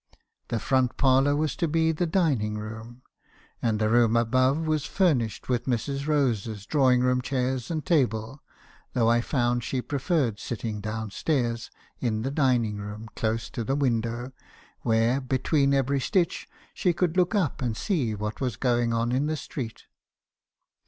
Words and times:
The 0.47 0.57
front 0.57 0.97
parlour 0.97 1.35
was 1.35 1.55
to 1.57 1.67
be 1.67 1.91
the 1.91 2.07
dining 2.07 2.57
room, 2.57 3.03
and 3.61 3.77
the 3.77 3.87
room 3.87 4.15
above 4.17 4.65
was 4.65 4.83
furnished 4.83 5.47
with 5.47 5.65
Mrs. 5.67 6.07
Rose's 6.07 6.65
drawing 6.65 7.01
room 7.01 7.21
chairs 7.21 7.69
and 7.69 7.85
table, 7.85 8.41
though 8.93 9.07
I 9.07 9.21
found 9.21 9.63
she 9.63 9.79
preferred 9.79 10.39
sitting 10.39 10.81
downstairs 10.81 11.69
in 11.99 12.23
the 12.23 12.31
dining 12.31 12.77
room, 12.77 13.09
close 13.15 13.47
to 13.51 13.63
the 13.63 13.75
window, 13.75 14.31
where, 14.79 15.21
between 15.21 15.71
every 15.71 15.99
stitch, 15.99 16.47
she 16.73 16.93
could 16.93 17.15
look 17.15 17.35
up 17.35 17.61
and 17.61 17.77
see 17.77 18.15
what 18.15 18.41
was 18.41 18.55
going 18.55 18.93
on 18.93 19.11
in 19.11 19.27
the 19.27 19.37
street. 19.37 19.83